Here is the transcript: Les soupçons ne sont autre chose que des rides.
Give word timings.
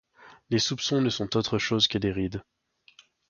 Les 0.49 0.57
soupçons 0.57 0.99
ne 0.99 1.11
sont 1.11 1.37
autre 1.37 1.59
chose 1.59 1.87
que 1.87 1.99
des 1.99 2.11
rides. 2.11 2.41